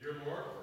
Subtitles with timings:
[0.00, 0.57] Dear Lord,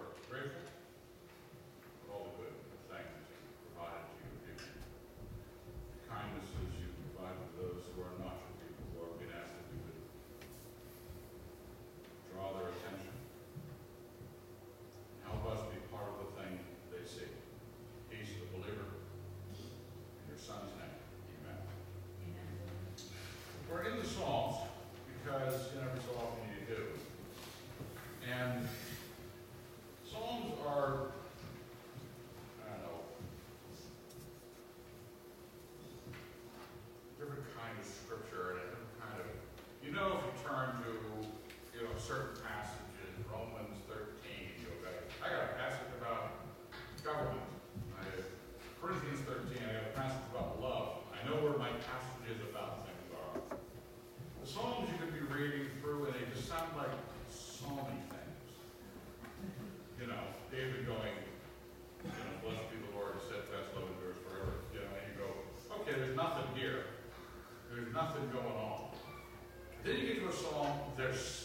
[70.98, 71.45] there's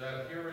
[0.00, 0.49] that here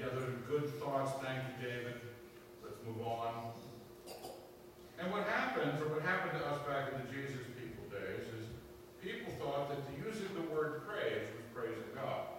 [0.00, 1.12] together in good thoughts.
[1.22, 1.94] Thank you, David.
[2.64, 3.52] Let's move on.
[4.98, 8.46] And what happens, or what happened to us back in the Jesus people days, is
[9.02, 12.32] people thought that the using the word praise was praising God.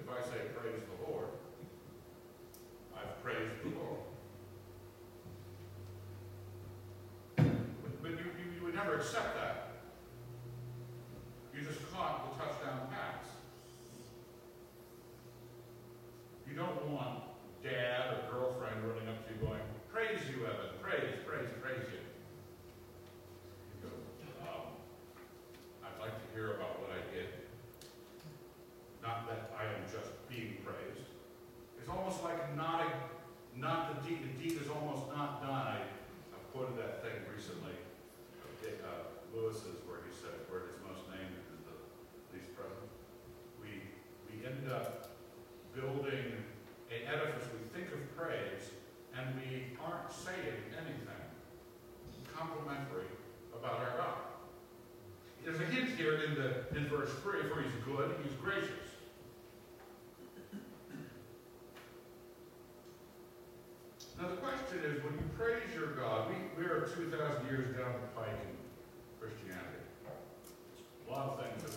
[0.00, 1.28] If I say praise the Lord,
[2.96, 4.00] I've praised the Lord.
[7.36, 9.41] But, but you, you, you would never accept that.
[57.20, 58.68] verse for he's good, he's gracious.
[64.20, 67.08] Now the question is, when you praise your God, we, we are 2,000
[67.46, 68.56] years down the pike in
[69.20, 69.62] Christianity.
[70.06, 71.71] a lot of things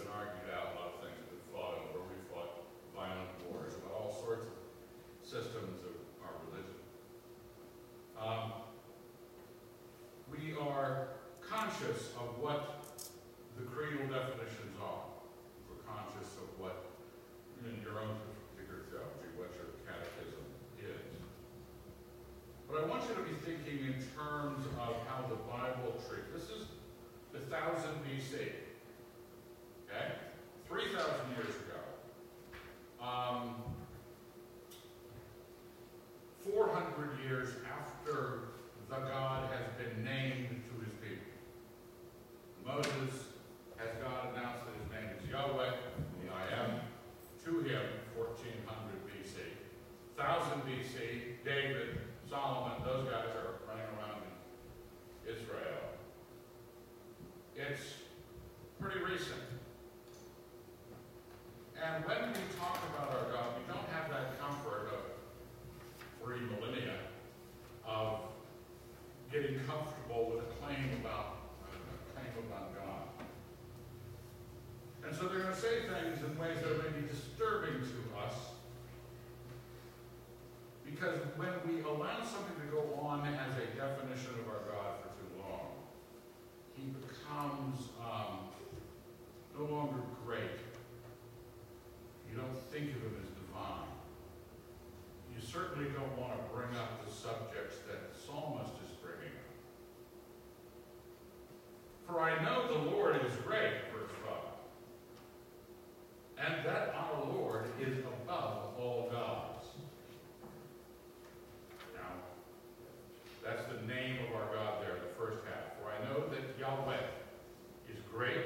[113.46, 115.78] That's the name of our God there, the first half.
[115.78, 118.42] For I know that Yahweh is great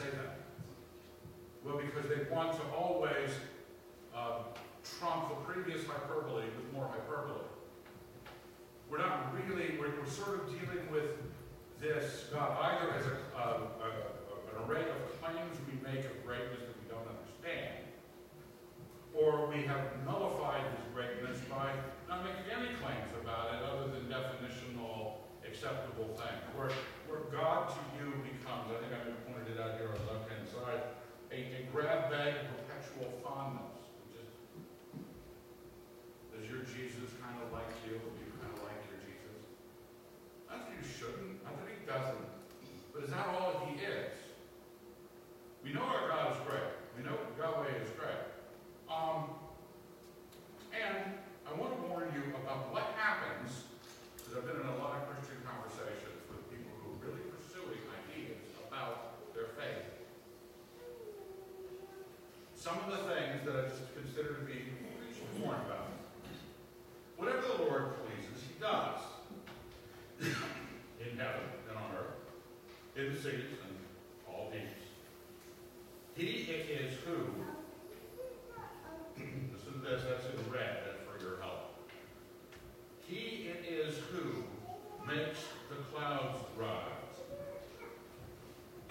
[0.00, 0.32] say that?
[1.64, 3.30] Well, because they want to always
[4.16, 4.48] um,
[4.98, 7.44] trump the previous hyperbole with more hyperbole.
[8.90, 11.20] We're not really, we're, we're sort of dealing with
[11.78, 13.29] this, God, uh, either as a
[62.70, 64.62] some of the things that I just consider to be
[65.42, 65.88] warned about.
[67.16, 69.00] Whatever the Lord pleases, he does.
[70.20, 72.14] in heaven and on earth,
[72.94, 73.74] in the cities and
[74.28, 74.68] all things.
[76.14, 77.16] He is who,
[79.18, 81.74] listen to this, that's in red, that's for your help.
[83.06, 84.44] He it is who
[85.08, 87.16] makes the clouds rise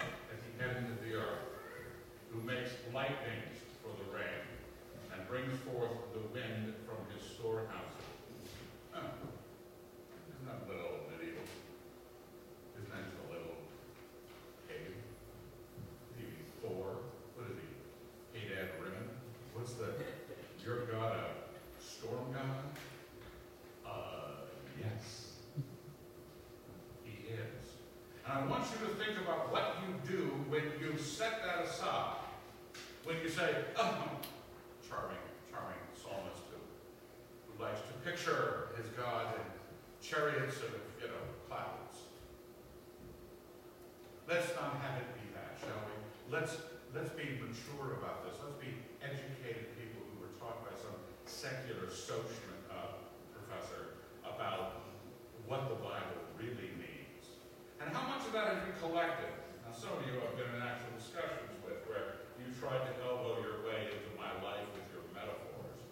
[0.00, 1.46] the end of the earth,
[2.32, 3.42] who makes lightning
[5.30, 7.99] bring forth the wind from his storehouses.
[46.32, 46.62] let's,
[46.94, 48.38] let's be mature about this.
[48.38, 48.70] Let's be
[49.02, 50.94] educated people who were taught by some
[51.26, 52.94] secular social uh,
[53.34, 54.86] professor about
[55.44, 57.26] what the Bible really means.
[57.82, 59.34] And how much of that have you collected?
[59.66, 63.42] Now, some of you I've been in actual discussions with where you tried to elbow
[63.42, 65.82] your way into my life with your metaphors.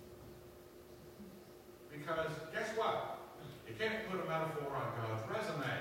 [1.90, 3.18] Because guess what?
[3.66, 5.74] You can't put a metaphor on God's resume.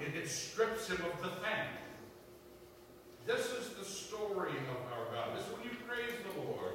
[0.00, 1.81] It, it strips him of the thing.
[3.26, 5.36] This is the story of our God.
[5.36, 6.72] This is when you praise the Lord,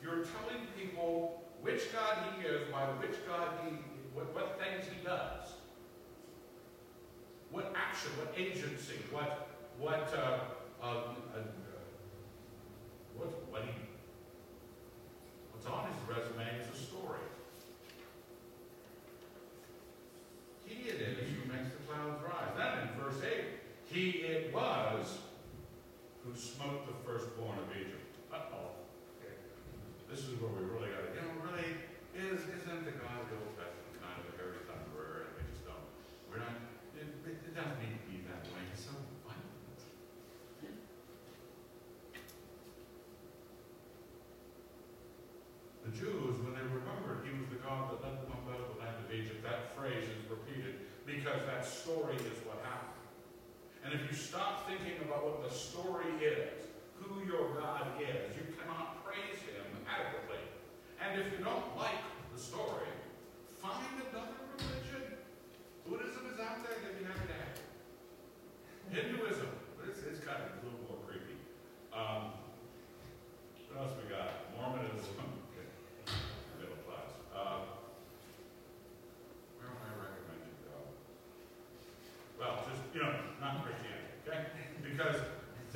[0.00, 3.72] you're telling people which God he is, by which God he,
[4.14, 5.50] what, what things he does.
[7.50, 9.48] What action, what agency, what,
[9.80, 11.40] what, uh, um, uh,
[13.16, 13.72] what, what he,
[15.52, 17.18] what's on his resume is a story.
[20.66, 22.52] He it is who makes the clouds rise.
[22.56, 23.40] Then in verse 8,
[23.88, 25.16] he it was
[26.26, 28.10] who smote the firstborn of Egypt.
[28.34, 28.74] Uh-oh.
[29.22, 29.30] Okay.
[30.10, 31.70] This is where we really got to, you know, really,
[32.18, 35.30] is, isn't the God of the Old Testament kind of a hairy thunderer?
[35.30, 35.86] and we just don't,
[36.26, 36.58] we're not,
[36.98, 38.66] it, it doesn't need to be that way.
[38.74, 38.90] So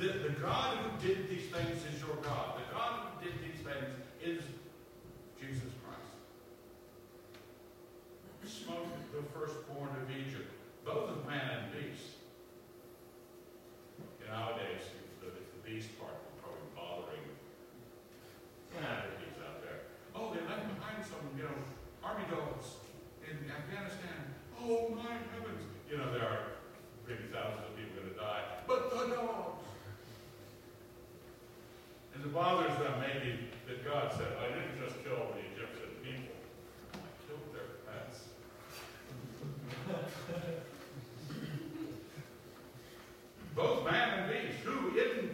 [0.01, 2.57] The, the God who did these things is your God.
[2.57, 4.41] The God who did these things is
[5.37, 6.17] Jesus Christ.
[8.65, 10.49] Smote the firstborn of Egypt,
[10.83, 12.17] both of man and beast.
[14.25, 14.89] And nowadays,
[15.21, 17.25] the, the beast part will probably bothering
[18.73, 19.85] humanities out there.
[20.17, 21.61] Oh, they left behind some, you know,
[22.01, 22.81] army dogs
[23.21, 24.33] in Afghanistan.
[24.65, 25.61] Oh, my heavens.
[25.93, 26.57] You know, there are
[27.05, 28.65] maybe thousands of people going to die.
[28.65, 29.60] But the dog
[32.23, 33.33] it bothers them maybe
[33.67, 36.33] that God said, I didn't just kill the Egyptian people,
[36.93, 38.25] I killed their pets.
[43.55, 45.31] Both man and beast, who in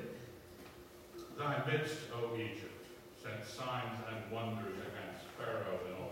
[1.38, 2.86] thy midst, O Egypt,
[3.22, 6.07] sent signs and wonders against Pharaoh and all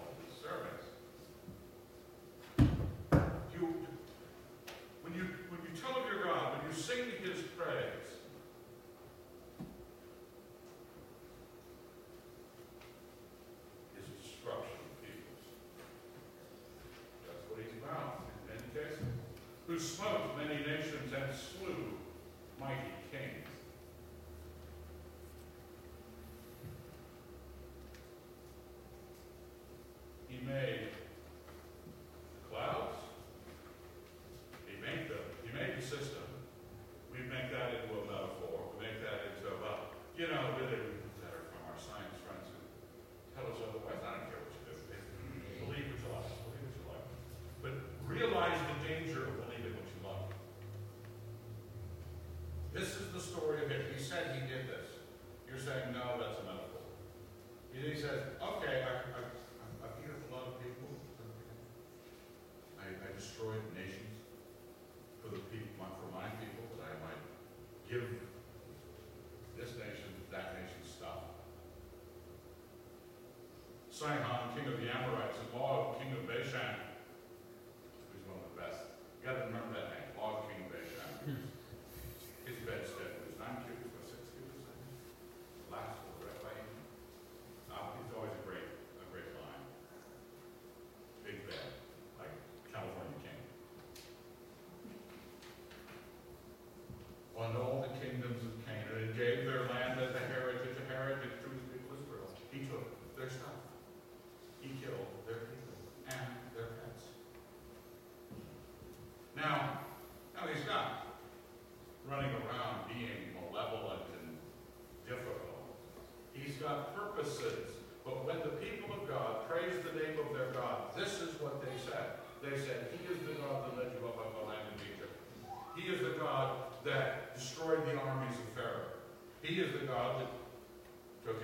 [73.96, 76.76] Sihon, king of the Amorites, and Og, king of Bashan,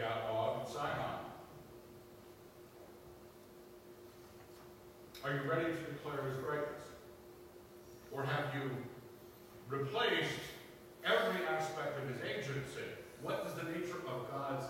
[0.01, 1.19] got Og and Sihon.
[5.23, 6.81] Are you ready to declare his greatness?
[8.11, 8.65] Or have you
[9.69, 10.41] replaced
[11.05, 12.89] every aspect of his agency?
[13.21, 14.65] What is the nature of God's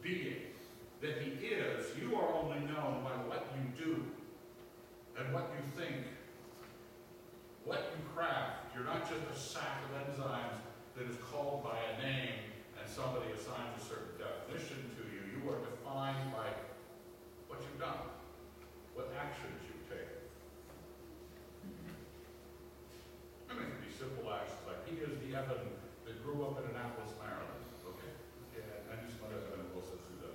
[0.00, 0.48] being?
[1.02, 4.02] That he is, you are only known by what you do
[5.18, 5.96] and what you think,
[7.66, 8.74] what you craft.
[8.74, 10.56] You're not just a sack of enzymes
[10.96, 12.33] that is called by a name
[12.94, 16.46] somebody assigns a certain definition to you, you are defined by
[17.50, 18.06] what you've done,
[18.94, 20.22] what actions you've taken.
[23.50, 25.74] I mean, it could be simple actions, like he is the Evan
[26.06, 27.66] that grew up in Annapolis, Maryland.
[27.82, 28.14] Okay,
[28.62, 30.30] yeah, I just know that Evan Wilson, who's the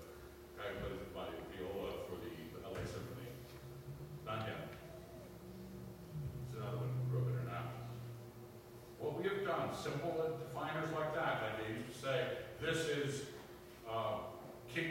[0.59, 1.15] guy who plays the
[1.55, 2.27] viola for the
[2.59, 3.39] LA Symphony.
[4.27, 4.67] Not yet.
[6.51, 7.87] It's another one who grew up in Annapolis.
[8.99, 10.28] What we have done, simple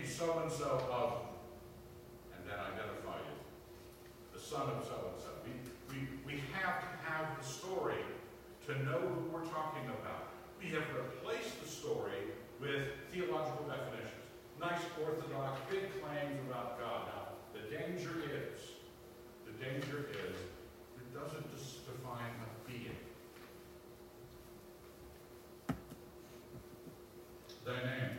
[0.09, 1.13] so-and-so of,
[2.35, 3.37] and then identify you,
[4.33, 5.29] the son of so-and-so.
[5.45, 5.53] We,
[5.93, 6.01] we,
[6.35, 8.01] we have to have the story
[8.67, 10.33] to know who we're talking about.
[10.61, 14.25] We have replaced the story with theological definitions.
[14.61, 17.07] Nice, orthodox, big claims about God.
[17.07, 18.59] Now, the danger is,
[19.47, 22.97] the danger is, it doesn't just define a being.
[27.67, 28.19] name.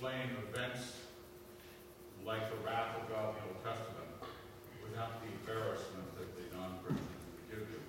[0.00, 1.04] explain events
[2.24, 4.08] like the wrath of God in the Old Testament
[4.82, 7.84] without the embarrassment that the non-Christians would give you.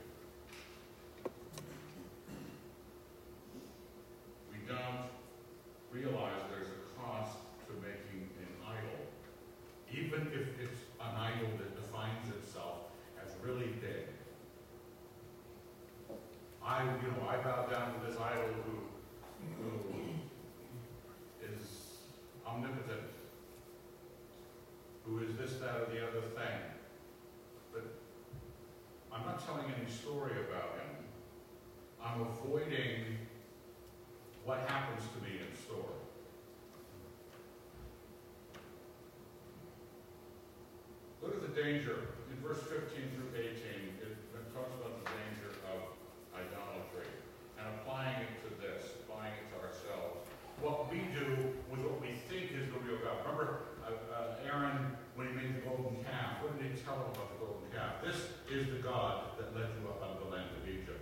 [41.81, 44.13] danger, in verse 15 through 18, it,
[44.53, 45.97] talks about the danger of
[46.35, 47.09] idolatry
[47.57, 50.29] and applying it to this, applying it to ourselves.
[50.61, 51.25] What we do
[51.73, 53.17] with what we think is the real God.
[53.25, 57.09] Remember uh, uh, Aaron, when he made the golden calf, what did he tell him
[57.17, 57.97] about the golden calf?
[58.05, 61.01] This is the God that led you up out of the land of Egypt.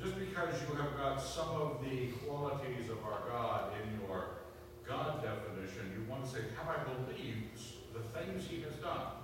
[0.00, 4.40] Just because you have got some of the qualities of our God in your
[4.88, 7.60] God definition, you want to say, have I believed
[7.92, 9.18] the things he has done?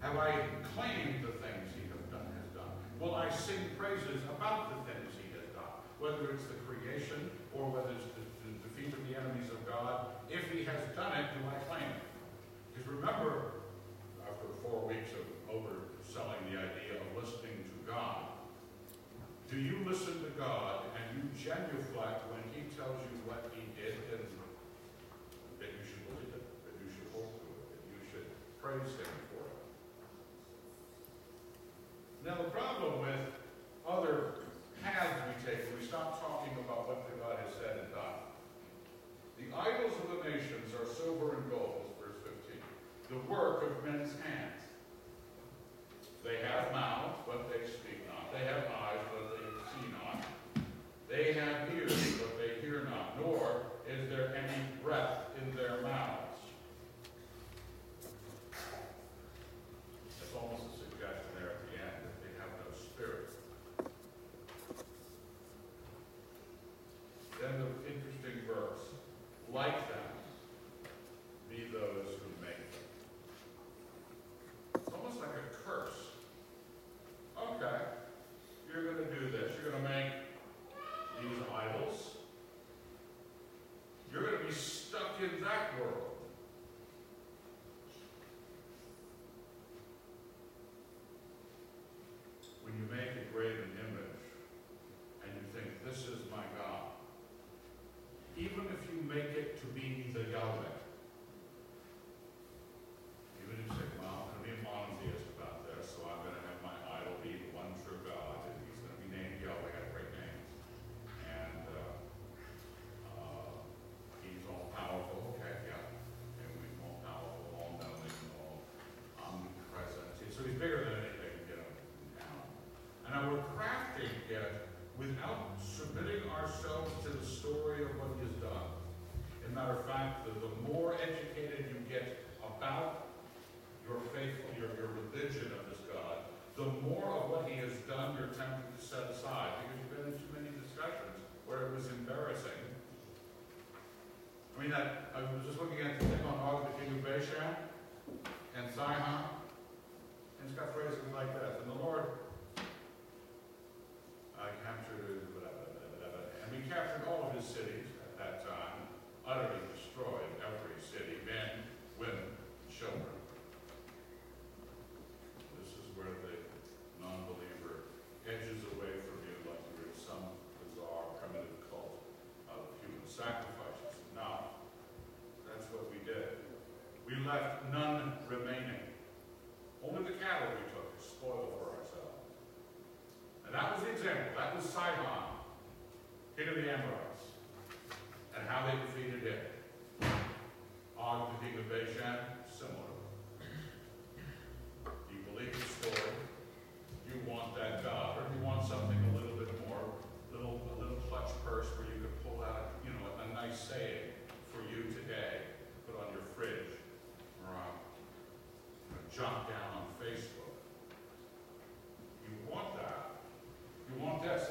[0.00, 0.46] Have I
[0.78, 2.26] claimed the things he has done?
[2.38, 2.72] Has done?
[3.02, 5.74] Will I sing praises about the things he has done?
[5.98, 10.14] Whether it's the creation or whether it's the, the defeat of the enemies of God,
[10.30, 12.06] if he has done it, do I claim it?
[12.72, 13.66] Because remember,
[14.22, 18.38] after four weeks of overselling the idea of listening to God,
[19.50, 23.57] do you listen to God and you genuflect when he tells you what he
[28.68, 29.64] praise him for it.
[32.28, 33.32] Now the problem with
[33.88, 34.34] other
[34.84, 38.28] paths we take, when we stop talking about what God has said and done,
[39.40, 42.20] the idols of the nations are silver and gold, verse
[43.08, 44.57] 15, the work of men's hands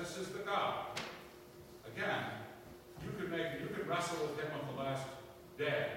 [0.08, 0.86] this is the God.
[1.86, 2.24] Again,
[3.04, 5.06] you could make you could wrestle with him on the last
[5.58, 5.88] day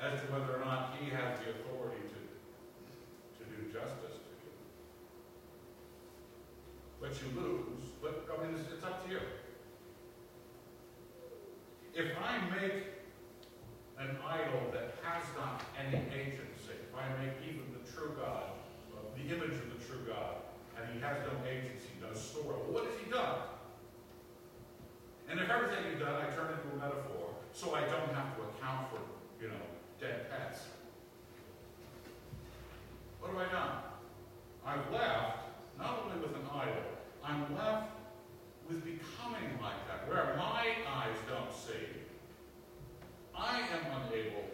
[0.00, 2.20] as to whether or not he has the authority to,
[3.40, 4.52] to do justice to you.
[7.00, 7.88] But you lose.
[8.02, 9.20] But I mean, it's, it's up to you.
[11.94, 12.84] If I make
[13.98, 18.60] an idol that has not any agency, if I make even the true God,
[19.16, 20.42] the image of the true God,
[20.76, 23.40] and he has no agency, no story, what has he done?
[25.30, 28.42] And if everything you've done, I turn into a metaphor, so I don't have to
[28.52, 29.00] account for,
[29.42, 29.64] you know,
[30.00, 30.60] dead pets.
[33.20, 33.76] What do I done?
[34.66, 35.38] i have left
[35.78, 36.84] not only with an idol,
[37.24, 37.90] I'm left
[38.68, 41.86] with becoming like that, where my eyes don't see.
[43.36, 44.44] I am unable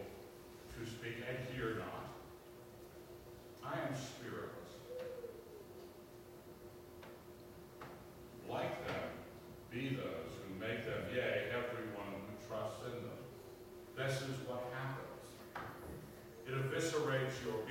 [0.79, 3.67] to speak, and hear not.
[3.67, 3.95] I am
[17.47, 17.70] your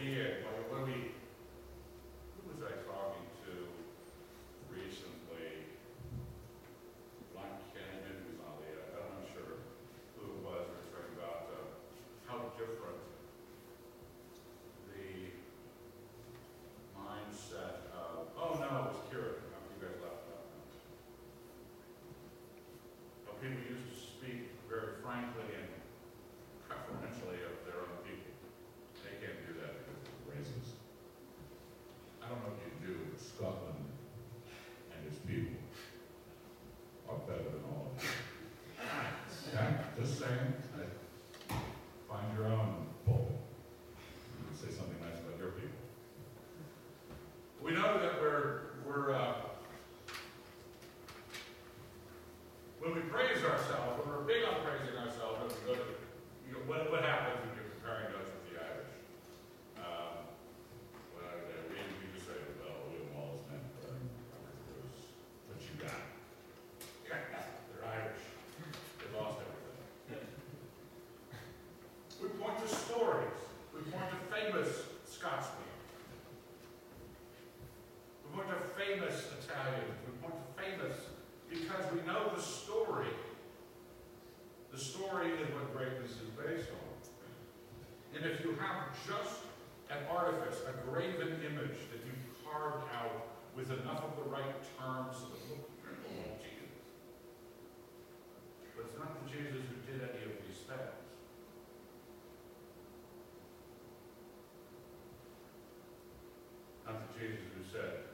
[107.19, 108.08] Jesus who said,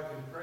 [0.00, 0.39] I can pray.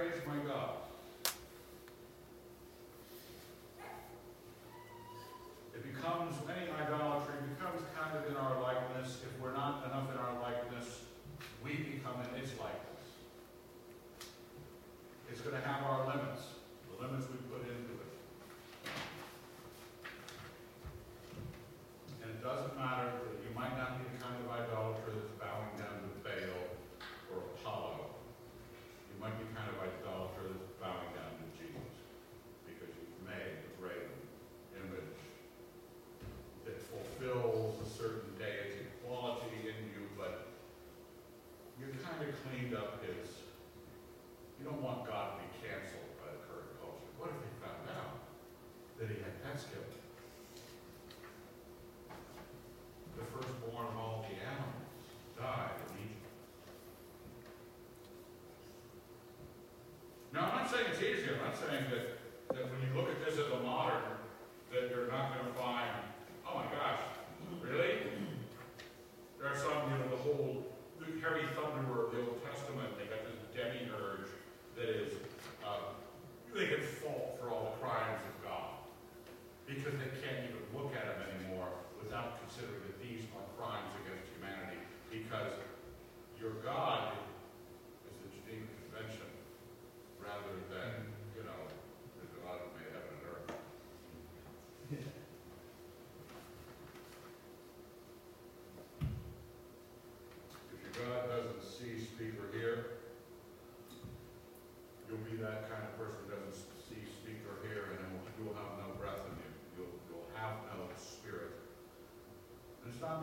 [61.67, 62.07] thing that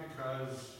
[0.09, 0.74] because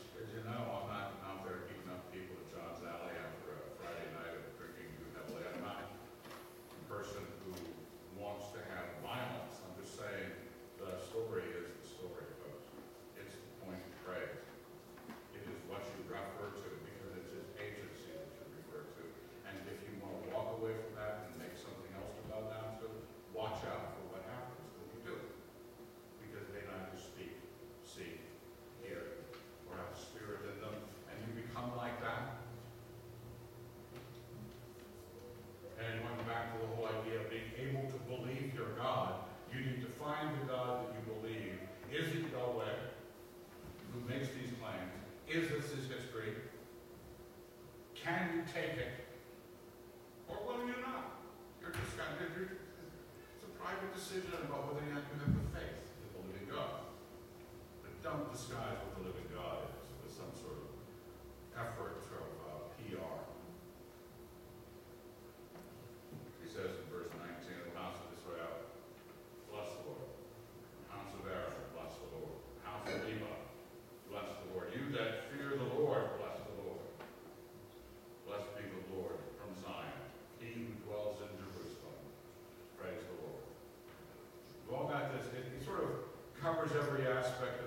[86.69, 87.64] covers every aspect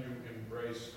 [0.00, 0.90] you embrace